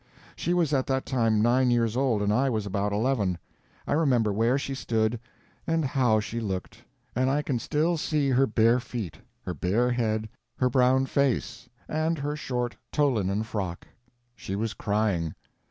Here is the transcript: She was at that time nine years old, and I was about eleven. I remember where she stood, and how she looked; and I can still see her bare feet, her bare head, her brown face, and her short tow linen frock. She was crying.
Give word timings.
She 0.35 0.55
was 0.55 0.73
at 0.73 0.87
that 0.87 1.05
time 1.05 1.41
nine 1.43 1.69
years 1.69 1.95
old, 1.95 2.23
and 2.23 2.33
I 2.33 2.49
was 2.49 2.65
about 2.65 2.91
eleven. 2.91 3.37
I 3.85 3.93
remember 3.93 4.33
where 4.33 4.57
she 4.57 4.73
stood, 4.73 5.19
and 5.67 5.85
how 5.85 6.19
she 6.19 6.39
looked; 6.39 6.83
and 7.15 7.29
I 7.29 7.43
can 7.43 7.59
still 7.59 7.97
see 7.97 8.31
her 8.31 8.47
bare 8.47 8.79
feet, 8.79 9.19
her 9.43 9.53
bare 9.53 9.91
head, 9.91 10.27
her 10.57 10.71
brown 10.71 11.05
face, 11.05 11.69
and 11.87 12.17
her 12.17 12.35
short 12.35 12.75
tow 12.91 13.09
linen 13.11 13.43
frock. 13.43 13.87
She 14.35 14.55
was 14.55 14.73
crying. 14.73 15.35